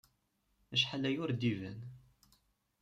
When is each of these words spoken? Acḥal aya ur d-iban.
Acḥal 0.73 1.03
aya 1.09 1.19
ur 1.23 1.31
d-iban. 1.33 1.79